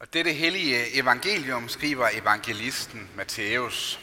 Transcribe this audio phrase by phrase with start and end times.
[0.00, 4.00] Og dette hellige evangelium skriver evangelisten Matthæus.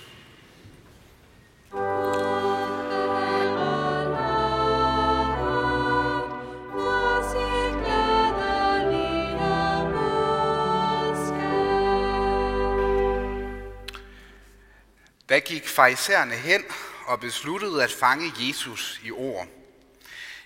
[15.30, 16.64] Da gik farisæerne hen
[17.06, 19.48] og besluttede at fange Jesus i ord.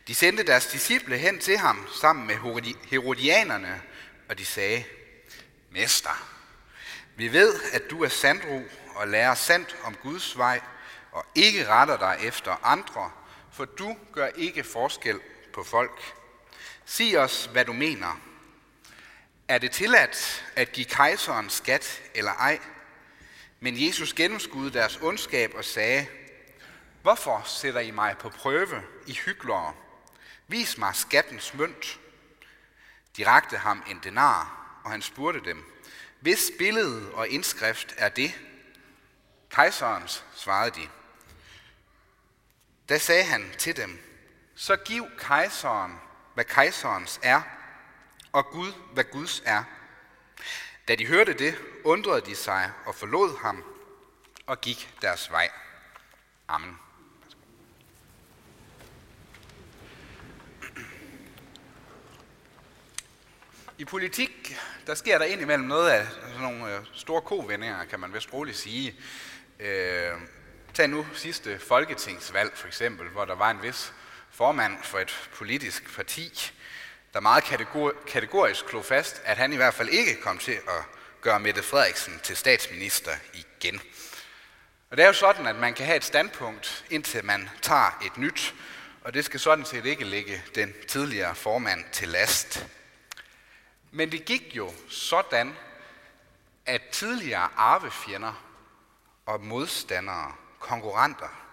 [0.08, 2.36] De sendte deres disciple hen til ham sammen med
[2.90, 3.82] herodianerne,
[4.30, 4.84] og de sagde,
[5.72, 6.28] Mester,
[7.16, 8.62] vi ved, at du er sandro
[8.96, 10.62] og lærer sandt om Guds vej,
[11.12, 13.12] og ikke retter dig efter andre,
[13.52, 15.20] for du gør ikke forskel
[15.54, 16.14] på folk.
[16.86, 18.20] Sig os, hvad du mener.
[19.48, 22.60] Er det tilladt at give kejseren skat eller ej?
[23.60, 26.08] Men Jesus gennemskudde deres ondskab og sagde,
[27.02, 29.74] Hvorfor sætter I mig på prøve, i hyklere?
[30.48, 32.00] Vis mig skattens mønt.
[33.18, 35.64] De rakte ham en denar, og han spurgte dem,
[36.20, 38.40] hvis billede og indskrift er det?
[39.50, 40.90] Kejserens, svarede de.
[42.90, 44.00] Da sagde han til dem,
[44.56, 46.00] så giv kejseren,
[46.34, 47.42] hvad kejserens er,
[48.32, 49.64] og Gud, hvad Guds er.
[50.88, 53.64] Da de hørte det, undrede de sig og forlod ham
[54.46, 55.52] og gik deres vej.
[56.48, 56.80] Amen.
[63.80, 68.14] I politik, der sker der indimellem noget af sådan nogle øh, store kovendinger, kan man
[68.14, 68.96] vist roligt sige.
[69.60, 70.12] Øh,
[70.74, 73.94] tag nu sidste folketingsvalg for eksempel, hvor der var en vis
[74.32, 76.52] formand for et politisk parti,
[77.14, 77.44] der meget
[78.08, 80.84] kategorisk slog fast, at han i hvert fald ikke kom til at
[81.22, 83.82] gøre Mette Frederiksen til statsminister igen.
[84.90, 88.18] Og det er jo sådan, at man kan have et standpunkt, indtil man tager et
[88.18, 88.56] nyt,
[89.02, 92.68] og det skal sådan set ikke ligge den tidligere formand til last.
[93.92, 95.56] Men det gik jo sådan,
[96.66, 98.34] at tidligere arvefjender
[99.26, 101.46] og modstandere, konkurrenter,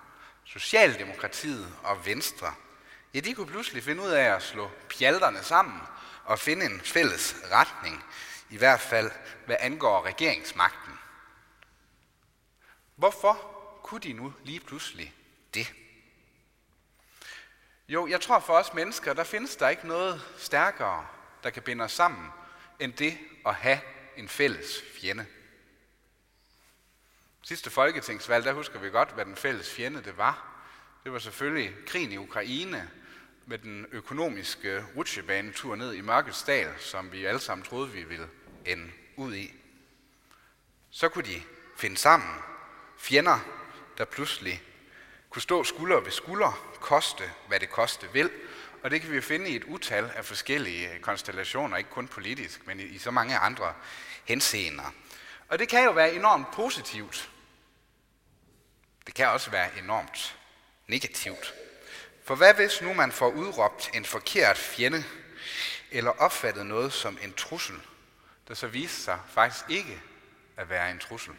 [0.44, 2.54] Socialdemokratiet og Venstre,
[3.14, 5.80] ja, de kunne pludselig finde ud af at slå pjalterne sammen
[6.24, 8.04] og finde en fælles retning,
[8.50, 9.10] i hvert fald
[9.46, 10.98] hvad angår regeringsmagten.
[12.96, 13.32] Hvorfor
[13.82, 15.14] kunne de nu lige pludselig
[15.54, 15.74] det?
[17.88, 21.06] Jo, jeg tror for os mennesker, der findes der ikke noget stærkere
[21.46, 22.28] der kan binde os sammen,
[22.80, 23.80] end det at have
[24.16, 25.26] en fælles fjende.
[27.42, 30.62] Sidste folketingsvalg, der husker vi godt, hvad den fælles fjende det var.
[31.04, 32.90] Det var selvfølgelig krigen i Ukraine
[33.46, 38.28] med den økonomiske rutsjebanetur ned i Mørkets Dal, som vi alle sammen troede, vi ville
[38.64, 39.54] ende ud i.
[40.90, 41.42] Så kunne de
[41.76, 42.34] finde sammen.
[42.98, 43.38] Fjender,
[43.98, 44.62] der pludselig
[45.30, 48.30] kunne stå skulder ved skulder, koste hvad det koste vil,
[48.86, 52.66] og det kan vi finde i et utal af forskellige øh, konstellationer, ikke kun politisk,
[52.66, 53.74] men i så mange andre
[54.24, 54.94] henseender.
[55.48, 57.30] Og det kan jo være enormt positivt.
[59.06, 60.38] Det kan også være enormt
[60.86, 61.54] negativt.
[62.24, 65.04] For hvad hvis nu man får udråbt en forkert fjende,
[65.90, 67.76] eller opfattet noget som en trussel,
[68.48, 70.02] der så viser sig faktisk ikke
[70.56, 71.34] at være en trussel?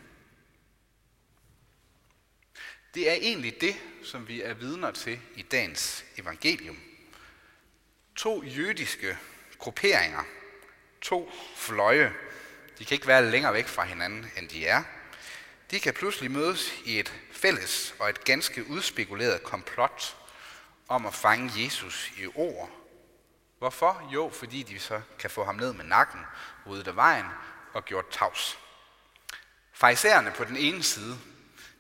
[2.94, 6.87] Det er egentlig det, som vi er vidner til i dagens evangelium
[8.18, 9.18] to jødiske
[9.58, 10.24] grupperinger,
[11.02, 12.14] to fløje,
[12.80, 14.84] de kan ikke være længere væk fra hinanden, end de er,
[15.72, 20.18] de kan pludselig mødes i et fælles og et ganske udspekuleret komplot
[20.88, 22.70] om at fange Jesus i ord.
[23.60, 24.10] Hvorfor?
[24.14, 26.22] Jo, fordi de så kan få ham ned med nakken,
[26.68, 27.26] ryddet af vejen
[27.74, 28.60] og gjort tavs.
[29.74, 31.18] Farisæerne på den ene side,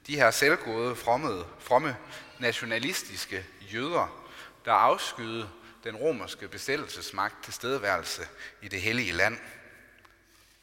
[0.07, 1.97] de her selvgode, fromme, fromme
[2.39, 4.25] nationalistiske jøder,
[4.65, 5.49] der afskyede
[5.87, 8.27] den romerske besættelsesmagt tilstedeværelse
[8.61, 9.37] i det hellige land.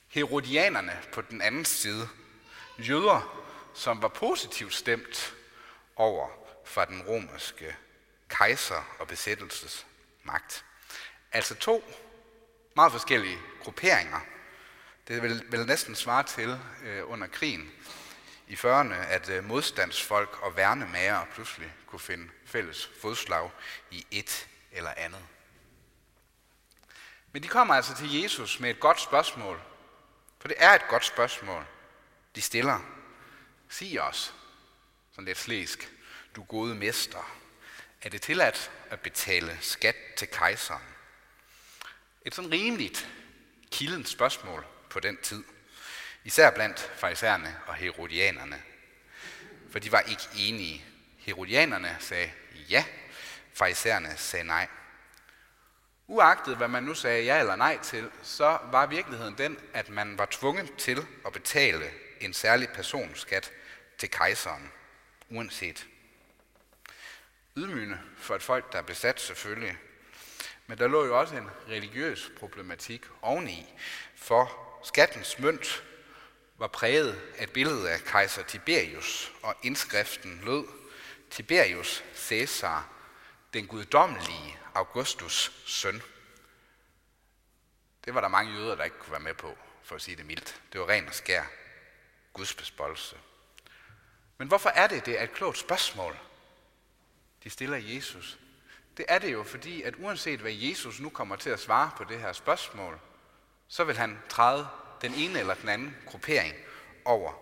[0.08, 2.08] Herodianerne på den anden side,
[2.78, 5.34] jøder, som var positivt stemt
[5.96, 6.28] over
[6.64, 7.76] for den romerske
[8.28, 10.64] kejser og besættelsesmagt.
[11.32, 11.84] Altså to
[12.76, 14.20] meget forskellige grupperinger.
[15.08, 17.70] Det vil, vil næsten svare til øh, under krigen
[18.48, 23.50] i 40'erne, at øh, modstandsfolk og værnemager pludselig kunne finde fælles fodslag
[23.90, 25.26] i et eller andet.
[27.32, 29.60] Men de kommer altså til Jesus med et godt spørgsmål.
[30.38, 31.66] For det er et godt spørgsmål,
[32.34, 32.80] de stiller.
[33.68, 34.34] Sig os,
[35.12, 35.92] sådan lidt slæsk,
[36.36, 37.36] du gode mester,
[38.02, 40.82] er det tilladt at betale skat til kejseren?
[42.22, 43.08] Et sådan rimeligt
[43.70, 45.44] kildens spørgsmål på den tid.
[46.24, 48.62] Især blandt farisæerne og herodianerne.
[49.70, 50.84] For de var ikke enige.
[51.18, 52.32] Herodianerne sagde
[52.70, 52.84] ja,
[53.54, 54.68] farisæerne sagde nej.
[56.06, 60.18] Uagtet hvad man nu sagde ja eller nej til, så var virkeligheden den, at man
[60.18, 61.90] var tvunget til at betale
[62.20, 63.52] en særlig personskat
[63.98, 64.72] til kejseren,
[65.30, 65.86] uanset.
[67.56, 69.76] Ydmygende for et folk, der er besat selvfølgelig.
[70.66, 73.74] Men der lå jo også en religiøs problematik oveni,
[74.16, 75.84] for skattens mønt
[76.58, 80.64] var præget af et billede af kejser Tiberius, og indskriften lød,
[81.30, 82.88] Tiberius Caesar,
[83.54, 86.02] den guddommelige Augustus søn.
[88.04, 90.26] Det var der mange jøder, der ikke kunne være med på, for at sige det
[90.26, 90.62] mildt.
[90.72, 91.44] Det var ren og skær
[92.32, 93.16] Guds bespoldelse.
[94.38, 96.18] Men hvorfor er det, det er et klogt spørgsmål,
[97.44, 98.38] de stiller Jesus?
[98.96, 102.04] Det er det jo, fordi at uanset hvad Jesus nu kommer til at svare på
[102.04, 103.00] det her spørgsmål,
[103.68, 104.68] så vil han træde
[105.02, 106.54] den ene eller den anden gruppering
[107.04, 107.32] over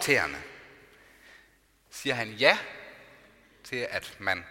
[0.00, 0.42] tæerne.
[1.90, 2.58] Siger han ja
[3.64, 4.44] til, at man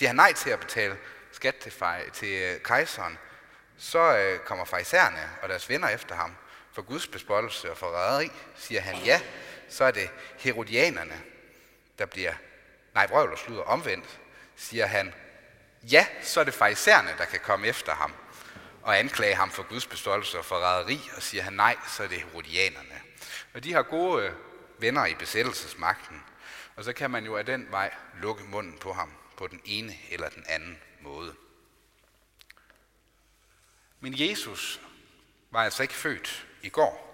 [0.00, 0.96] siger han nej til at betale
[1.32, 3.18] skat til, fej, til øh, kejseren,
[3.78, 6.36] så øh, kommer fejserne og deres venner efter ham
[6.72, 8.30] for Guds bespottelse og forræderi.
[8.56, 9.20] Siger han ja,
[9.68, 11.22] så er det herodianerne,
[11.98, 12.32] der bliver,
[12.94, 14.20] nej, vrøvl og sluder omvendt.
[14.56, 15.14] Siger han
[15.82, 18.12] ja, så er det fejserne, der kan komme efter ham
[18.82, 22.18] og anklage ham for Guds bestolelse og forræderi, og siger han nej, så er det
[22.18, 23.00] herodianerne.
[23.54, 24.32] Og de har gode øh,
[24.78, 26.22] venner i besættelsesmagten,
[26.76, 29.96] og så kan man jo af den vej lukke munden på ham på den ene
[30.10, 31.34] eller den anden måde.
[34.00, 34.80] Men Jesus
[35.50, 37.06] var altså ikke født i går.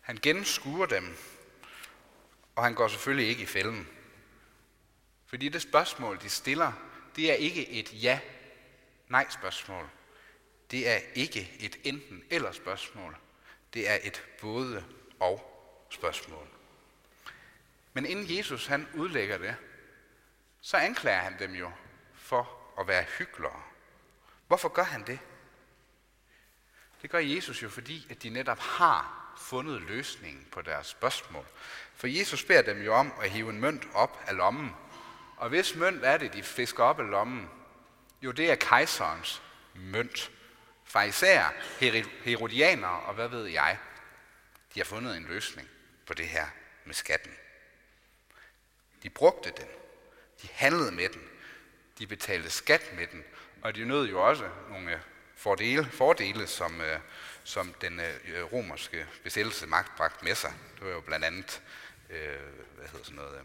[0.00, 1.16] Han gennemskuer dem,
[2.56, 3.88] og han går selvfølgelig ikke i fælden.
[5.26, 6.72] Fordi det spørgsmål, de stiller,
[7.16, 9.88] det er ikke et ja-nej-spørgsmål.
[10.70, 13.16] Det er ikke et enten-eller spørgsmål.
[13.74, 14.84] Det er et både
[15.20, 16.48] og spørgsmål.
[17.92, 19.56] Men inden Jesus han udlægger det,
[20.60, 21.70] så anklager han dem jo
[22.14, 23.62] for at være hyklere.
[24.46, 25.18] Hvorfor gør han det?
[27.02, 31.46] Det gør Jesus jo fordi, at de netop har fundet løsningen på deres spørgsmål.
[31.94, 34.76] For Jesus beder dem jo om at hive en mønt op af lommen.
[35.36, 37.50] Og hvis mønt er det, de fisker op af lommen,
[38.22, 39.42] jo det er kejserens
[39.74, 40.30] mønt.
[40.84, 41.48] Farisæer,
[42.24, 43.78] herodianer og hvad ved jeg,
[44.74, 45.68] de har fundet en løsning
[46.06, 46.46] på det her
[46.84, 47.32] med skatten.
[49.02, 49.66] De brugte den.
[50.42, 51.22] De handlede med den.
[51.98, 53.24] De betalte skat med den.
[53.62, 54.98] Og de nød jo også nogle øh,
[55.36, 57.00] fordele, fordele som, øh,
[57.44, 60.52] som den øh, øh romerske besættelsesmagt bragte med sig.
[60.74, 61.62] Det var jo blandt andet,
[62.10, 62.38] øh,
[62.76, 63.44] hvad hedder sådan noget, øh,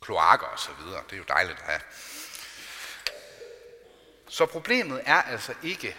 [0.00, 1.02] kloakker og så videre.
[1.04, 1.80] Det er jo dejligt at have.
[4.28, 5.96] Så problemet er altså ikke,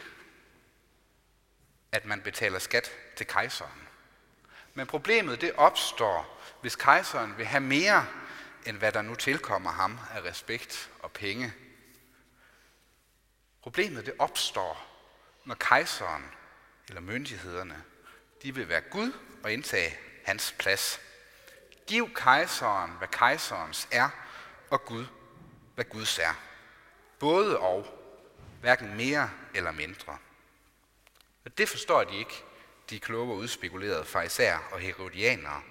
[1.91, 3.87] at man betaler skat til kejseren.
[4.73, 8.07] Men problemet det opstår, hvis kejseren vil have mere,
[8.65, 11.53] end hvad der nu tilkommer ham af respekt og penge.
[13.61, 14.87] Problemet det opstår,
[15.45, 16.25] når kejseren
[16.87, 17.83] eller myndighederne,
[18.43, 19.11] de vil være Gud
[19.43, 20.99] og indtage hans plads.
[21.87, 24.09] Giv kejseren, hvad kejserens er,
[24.69, 25.05] og Gud,
[25.75, 26.33] hvad Guds er.
[27.19, 27.87] Både og,
[28.61, 30.17] hverken mere eller mindre.
[31.45, 32.43] Og det forstår de ikke,
[32.89, 35.61] de kloge og udspekulerede farisæer og herodianere,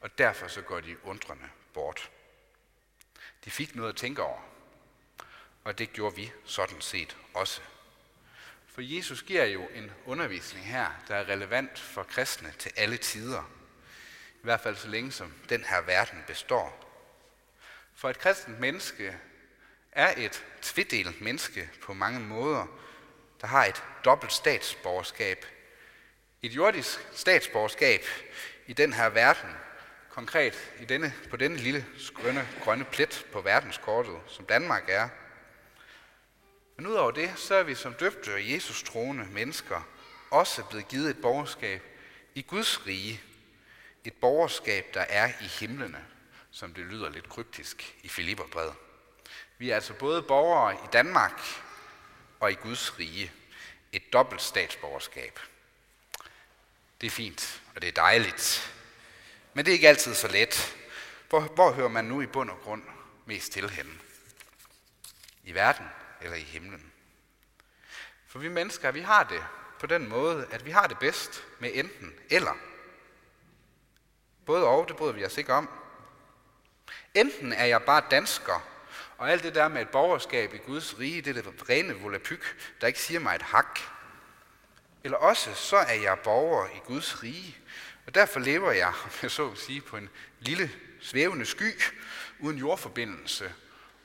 [0.00, 2.10] og derfor så går de undrende bort.
[3.44, 4.40] De fik noget at tænke over,
[5.64, 7.60] og det gjorde vi sådan set også.
[8.66, 13.50] For Jesus giver jo en undervisning her, der er relevant for kristne til alle tider.
[14.34, 16.88] I hvert fald så længe som den her verden består.
[17.94, 19.16] For et kristent menneske
[19.92, 22.66] er et tvedelt menneske på mange måder,
[23.40, 25.46] der har et dobbelt statsborgerskab.
[26.42, 28.04] Et jordisk statsborgerskab
[28.66, 29.50] i den her verden,
[30.12, 35.08] konkret i denne, på denne lille grønne, grønne plet på verdenskortet, som Danmark er.
[36.76, 39.88] Men udover det, så er vi som døbte og Jesus troende mennesker
[40.30, 41.82] også blevet givet et borgerskab
[42.34, 43.20] i Guds rige.
[44.04, 46.04] Et borgerskab, der er i himlene,
[46.50, 48.74] som det lyder lidt kryptisk i Filipperbrevet.
[49.58, 51.40] Vi er altså både borgere i Danmark
[52.40, 53.32] og i Guds rige.
[53.92, 55.40] Et dobbelt statsborgerskab.
[57.00, 58.74] Det er fint, og det er dejligt.
[59.54, 60.76] Men det er ikke altid så let.
[61.28, 62.82] Hvor, hvor hører man nu i bund og grund
[63.26, 63.92] mest til henne?
[65.44, 65.86] I verden
[66.20, 66.92] eller i himlen?
[68.26, 69.44] For vi mennesker, vi har det
[69.80, 72.54] på den måde, at vi har det bedst med enten eller.
[74.46, 75.68] Både og, det bryder vi os ikke om.
[77.14, 78.66] Enten er jeg bare dansker,
[79.18, 82.74] og alt det der med et borgerskab i Guds rige, det er det rene volapyk,
[82.80, 83.80] der ikke siger mig et hak.
[85.04, 87.56] Eller også så er jeg borger i Guds rige,
[88.06, 90.08] og derfor lever jeg, om jeg så vil sige, på en
[90.40, 91.82] lille svævende sky,
[92.38, 93.54] uden jordforbindelse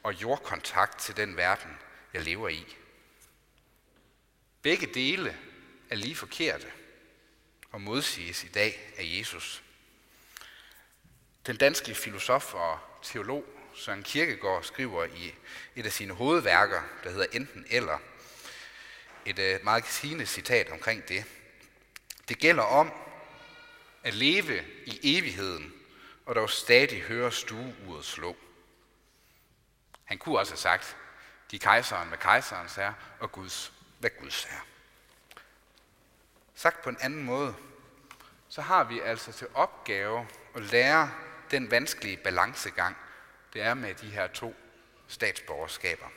[0.04, 1.78] og jordkontakt til den verden,
[2.14, 2.76] jeg lever i.
[4.62, 5.38] Begge dele
[5.90, 6.72] er lige forkerte
[7.72, 9.64] og modsiges i dag af Jesus.
[11.46, 15.34] Den danske filosof og teolog Søren Kierkegaard skriver i
[15.76, 17.98] et af sine hovedværker, der hedder Enten eller,
[19.26, 21.26] et øh, meget sigende citat omkring det.
[22.30, 22.92] Det gælder om
[24.04, 25.74] at leve i evigheden,
[26.26, 28.36] og dog stadig høre stueuret slå.
[30.04, 30.98] Han kunne også have sagt,
[31.52, 34.66] de kejseren med kejserens er, og Guds hvad Guds er.
[36.56, 37.56] Sagt på en anden måde,
[38.50, 41.12] så har vi altså til opgave at lære
[41.52, 42.98] den vanskelige balancegang,
[43.54, 44.56] det er med de her to
[45.08, 46.08] statsborgerskaber.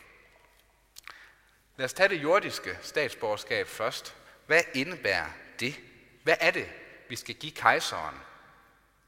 [1.77, 4.17] Lad os tage det jordiske statsborgerskab først.
[4.47, 5.81] Hvad indebærer det?
[6.23, 6.69] Hvad er det,
[7.11, 8.17] vi skal give kejseren,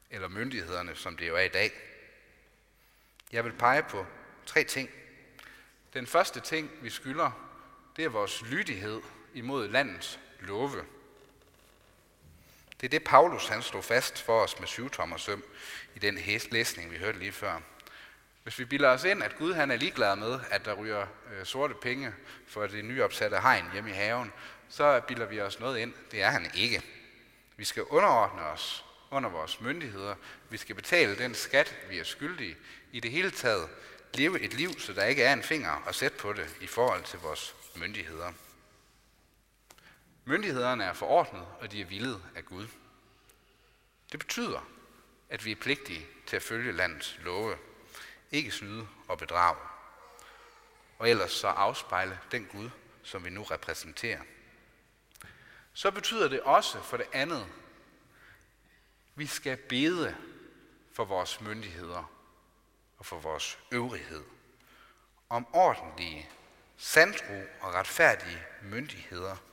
[0.09, 1.71] eller myndighederne, som det jo er i dag?
[3.31, 4.05] Jeg vil pege på
[4.45, 4.89] tre ting.
[5.93, 7.31] Den første ting, vi skylder,
[7.95, 9.01] det er vores lydighed
[9.33, 10.85] imod landets love.
[12.81, 15.43] Det er det, Paulus han stod fast for os med syvtommer søm
[15.95, 16.19] i den
[16.51, 17.59] læsning, vi hørte lige før.
[18.43, 21.45] Hvis vi bilder os ind, at Gud han er ligeglad med, at der ryger øh,
[21.45, 22.13] sorte penge
[22.47, 24.33] for det nyopsatte hegn hjemme i haven,
[24.69, 25.93] så bilder vi os noget ind.
[26.11, 26.83] Det er han ikke.
[27.57, 30.15] Vi skal underordne os under vores myndigheder.
[30.49, 32.57] Vi skal betale den skat, vi er skyldige.
[32.91, 33.69] I det hele taget
[34.13, 37.03] leve et liv, så der ikke er en finger at sætte på det i forhold
[37.03, 38.33] til vores myndigheder.
[40.25, 42.67] Myndighederne er forordnet, og de er villet af Gud.
[44.11, 44.67] Det betyder,
[45.29, 47.57] at vi er pligtige til at følge landets love,
[48.31, 49.57] ikke snyde og bedrage,
[50.99, 52.69] og ellers så afspejle den Gud,
[53.03, 54.21] som vi nu repræsenterer.
[55.73, 57.47] Så betyder det også for det andet,
[59.15, 60.15] vi skal bede
[60.91, 62.11] for vores myndigheder
[62.97, 64.23] og for vores øvrighed
[65.29, 66.29] om ordentlige,
[66.77, 69.35] sandtro og retfærdige myndigheder–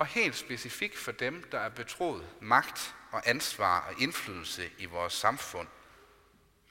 [0.00, 5.12] og helt specifikt for dem, der er betroet magt og ansvar og indflydelse i vores
[5.12, 5.68] samfund.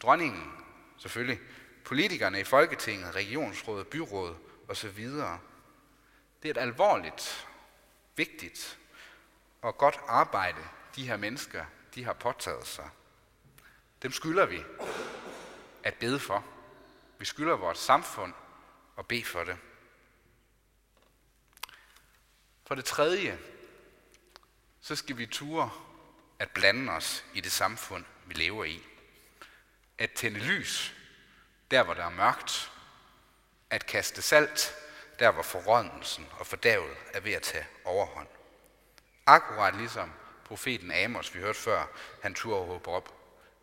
[0.02, 0.52] Dronningen,
[0.98, 1.40] selvfølgelig,
[1.86, 5.06] politikerne i Folketinget, regionsrådet, byrådet osv.
[6.44, 7.48] Det er et alvorligt,
[8.20, 8.80] vigtigt
[9.62, 12.90] og godt arbejde, de her mennesker de har påtaget sig.
[14.02, 14.64] Dem skylder vi
[15.84, 16.46] at bede for.
[17.20, 18.34] Vi skylder vores samfund
[18.98, 19.58] at bede for det.
[22.68, 23.40] For det tredje,
[24.82, 25.70] så skal vi ture
[26.40, 28.84] at blande os i det samfund, vi lever i.
[29.98, 30.96] At tænde lys,
[31.72, 32.72] der hvor der er mørkt.
[33.70, 34.76] At kaste salt,
[35.20, 38.28] der hvor forrådnelsen og fordavet er ved at tage overhånd.
[39.26, 40.12] Akkurat ligesom
[40.46, 41.86] profeten Amos, vi hørte før,
[42.22, 43.14] han turde håbe op,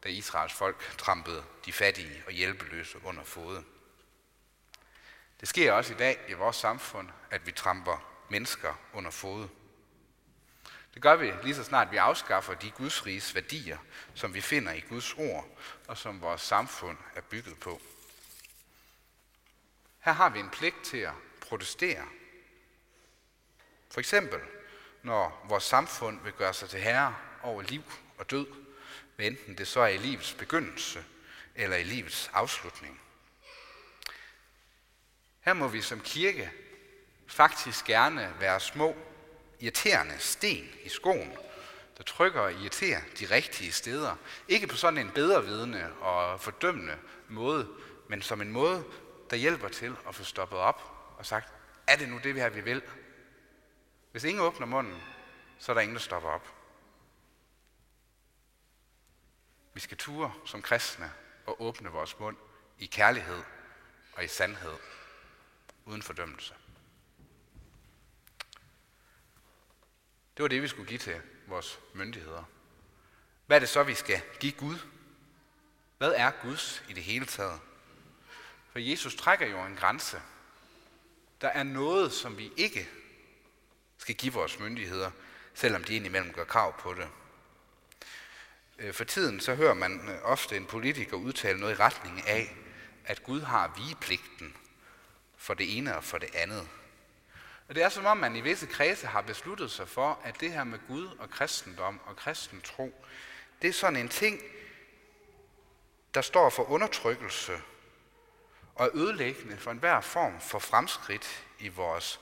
[0.05, 3.63] da Israels folk trampede de fattige og hjælpeløse under fod.
[5.41, 9.49] Det sker også i dag i vores samfund, at vi tramper mennesker under fod.
[10.95, 13.79] Det gør vi lige så snart vi afskaffer de gudsriges værdier,
[14.15, 15.59] som vi finder i Guds ord,
[15.89, 17.81] og som vores samfund er bygget på.
[19.99, 21.13] Her har vi en pligt til at
[21.49, 22.05] protestere.
[23.91, 24.41] For eksempel,
[25.03, 27.83] når vores samfund vil gøre sig til herre over liv
[28.19, 28.47] og død,
[29.19, 31.05] enten det så er i livets begyndelse
[31.55, 33.01] eller i livets afslutning.
[35.41, 36.51] Her må vi som kirke
[37.27, 38.97] faktisk gerne være små,
[39.61, 41.33] irriterende sten i skoen,
[41.99, 44.17] der trykker og irriterer de rigtige steder.
[44.49, 46.99] Ikke på sådan en bedrevidende og fordømmende
[47.29, 47.69] måde,
[48.09, 48.85] men som en måde,
[49.31, 51.53] der hjælper til at få stoppet op og sagt,
[51.87, 52.83] er det nu det, vi her vi vil?
[54.11, 55.03] Hvis ingen åbner munden,
[55.59, 56.55] så er der ingen, der stopper op.
[59.75, 61.13] Vi skal ture som kristne
[61.47, 62.37] og åbne vores mund
[62.79, 63.43] i kærlighed
[64.13, 64.77] og i sandhed,
[65.85, 66.55] uden fordømmelse.
[70.37, 72.45] Det var det, vi skulle give til vores myndigheder.
[73.47, 74.79] Hvad er det så, vi skal give Gud?
[75.99, 77.61] Hvad er Guds i det hele taget?
[78.73, 80.23] For Jesus trækker jo en grænse.
[81.41, 82.89] Der er noget, som vi ikke
[83.99, 85.11] skal give vores myndigheder,
[85.55, 87.09] selvom de indimellem gør krav på det.
[88.79, 92.57] Øh, for tiden så hører man øh, ofte en politiker udtale noget i retning af,
[93.05, 94.57] at Gud har vigepligten
[95.37, 96.69] for det ene og for det andet.
[97.69, 100.53] Og det er som om, man i visse kredse har besluttet sig for, at det
[100.53, 103.05] her med Gud og kristendom og kristen tro,
[103.63, 104.43] det er sådan en ting,
[106.15, 107.53] der står for undertrykkelse
[108.77, 112.21] og ødelæggende for enhver form for fremskridt i vores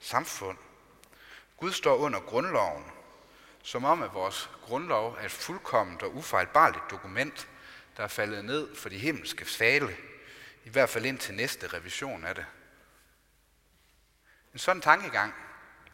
[0.00, 0.58] samfund.
[1.56, 2.84] Gud står under grundloven,
[3.62, 7.48] som om at vores grundlov er et fuldkomment og ufejlbarligt dokument,
[7.96, 9.96] der er faldet ned for de himmelske fale,
[10.64, 12.46] i hvert fald ind til næste revision af det.
[14.52, 15.34] En sådan tankegang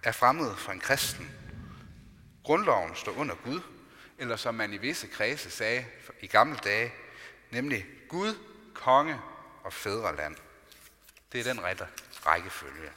[0.02, 1.30] er fremmed for en kristen.
[2.44, 3.60] Grundloven står under Gud,
[4.18, 5.86] eller som man i visse kredse sagde
[6.20, 6.92] i gamle dage,
[7.50, 8.34] nemlig Gud,
[8.74, 9.20] konge
[9.64, 10.36] og fædreland.
[11.32, 11.88] Det er den rette
[12.26, 12.92] rækkefølge.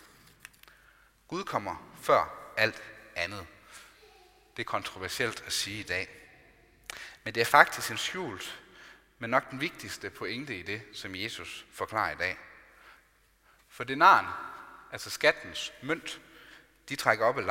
[1.28, 2.84] Gud kommer før alt
[3.16, 3.48] andet.
[4.58, 6.10] Det er kontroversielt at sige i dag.
[7.24, 8.62] Men det er faktisk en skjult,
[9.20, 12.38] men nok den vigtigste pointe i det, som Jesus forklarer i dag.
[13.70, 14.28] For denaren,
[14.92, 16.22] altså skattens mønt,
[16.90, 17.46] de trækker op af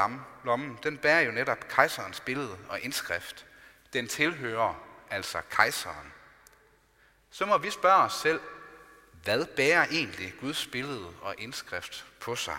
[0.45, 3.47] lommen, den bærer jo netop kejserens billede og indskrift.
[3.92, 4.75] Den tilhører
[5.11, 6.12] altså kejseren.
[7.31, 8.40] Så må vi spørge os selv,
[9.23, 12.59] hvad bærer egentlig Guds billede og indskrift på sig?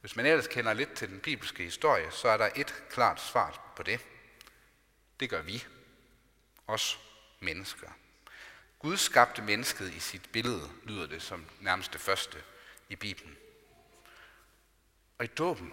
[0.00, 3.72] Hvis man ellers kender lidt til den bibelske historie, så er der et klart svar
[3.76, 4.00] på det.
[5.20, 5.64] Det gør vi.
[6.66, 6.98] Os
[7.40, 7.90] mennesker.
[8.78, 12.42] Gud skabte mennesket i sit billede, lyder det som nærmest det første
[12.88, 13.36] i Bibelen.
[15.18, 15.72] Og i dåben,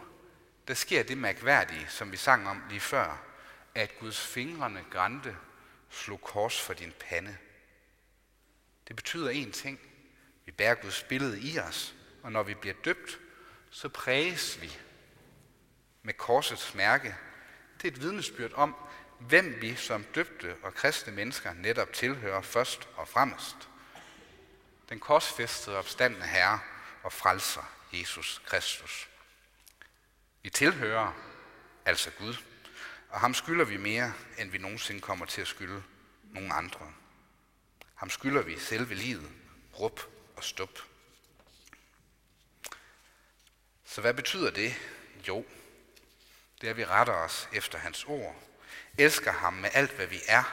[0.67, 3.24] der sker det mærkværdige, som vi sang om lige før,
[3.75, 5.38] at Guds fingrene grænte
[5.89, 7.38] slog kors for din pande.
[8.88, 9.79] Det betyder én ting.
[10.46, 13.20] Vi bærer Guds billede i os, og når vi bliver døbt,
[13.70, 14.77] så præges vi
[16.03, 17.15] med korsets mærke.
[17.82, 18.75] Det er et vidnesbyrd om,
[19.20, 23.56] hvem vi som døbte og kristne mennesker netop tilhører først og fremmest.
[24.89, 26.60] Den korsfæstede opstandende Herre
[27.03, 29.10] og frelser Jesus Kristus.
[30.44, 31.13] Vi tilhører
[31.86, 32.36] altså Gud,
[33.10, 35.84] og ham skylder vi mere, end vi nogensinde kommer til at skylde
[36.24, 36.94] nogen andre.
[37.98, 39.32] Ham skylder vi selve livet,
[39.80, 40.01] rup
[40.36, 40.80] og stup.
[43.86, 44.74] Så hvad betyder det?
[45.27, 45.46] Jo,
[46.62, 48.44] det er, at vi retter os efter hans ord,
[48.98, 50.44] elsker ham med alt, hvad vi er,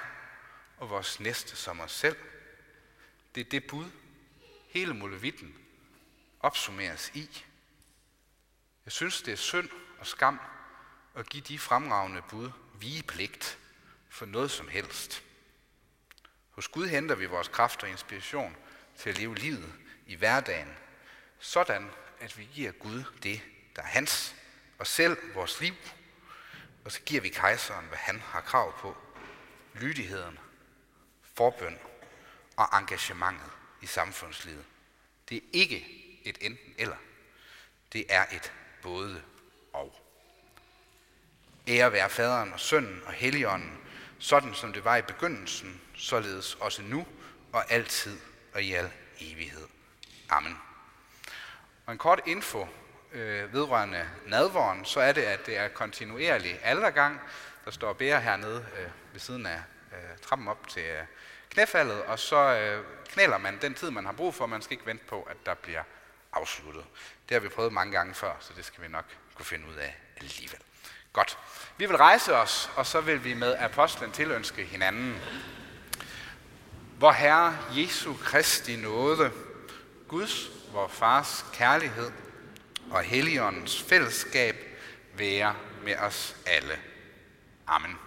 [0.77, 2.17] og vores næste som os selv.
[3.35, 3.91] Det er det bud,
[4.69, 5.59] hele molevitten
[6.41, 7.45] opsummeres i.
[8.85, 10.41] Jeg synes, det er synd og skam
[11.15, 13.59] at give de fremragende bud vigepligt
[14.09, 15.24] for noget som helst.
[16.54, 18.56] Hos Gud henter vi vores kraft og inspiration
[18.97, 19.73] til at leve livet
[20.06, 20.76] i hverdagen,
[21.38, 21.90] sådan
[22.21, 23.40] at vi giver Gud det,
[23.76, 24.34] der er hans,
[24.78, 25.75] og selv vores liv,
[26.84, 28.97] og så giver vi kejseren, hvad han har krav på,
[29.75, 30.38] lydigheden,
[31.34, 31.78] forbøn
[32.56, 33.50] og engagementet
[33.82, 34.64] i samfundslivet.
[35.28, 35.86] Det er ikke
[36.25, 36.97] et enten eller.
[37.93, 39.23] Det er et både
[39.73, 40.00] og.
[41.69, 43.78] Ære være faderen og sønnen og helligånden,
[44.19, 47.07] sådan som det var i begyndelsen, således også nu
[47.53, 48.19] og altid
[48.55, 49.67] og i al evighed.
[50.29, 50.59] Amen.
[51.87, 52.67] Og en kort info
[53.13, 57.21] øh, vedrørende nadvåren, så er det, at det er kontinuerlig aldergang.
[57.65, 61.03] Der står bære hernede øh, ved siden af øh, trappen op til øh,
[61.50, 64.47] knæfaldet, og så øh, knæler man den tid, man har brug for.
[64.47, 65.83] Man skal ikke vente på, at der bliver
[66.33, 66.85] afsluttet.
[67.29, 69.75] Det har vi prøvet mange gange før, så det skal vi nok kunne finde ud
[69.75, 70.61] af alligevel.
[71.15, 71.39] Godt.
[71.77, 75.17] Vi vil rejse os, og så vil vi med apostlen tilønske hinanden.
[76.99, 79.33] Hvor Herre Jesu Kristi nåde,
[80.09, 82.11] Guds, vor Fars kærlighed
[82.91, 84.57] og Helligåndens fællesskab
[85.15, 86.79] være med os alle.
[87.67, 87.99] Amen.